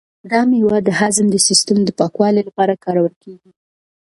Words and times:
دا 0.31 0.39
مېوه 0.49 0.77
د 0.87 0.89
هضم 0.99 1.25
د 1.31 1.35
سیسټم 1.47 1.77
د 1.85 1.89
پاکوالي 1.99 2.41
لپاره 2.47 2.73
کارول 2.83 3.13
کیږي. 3.23 3.51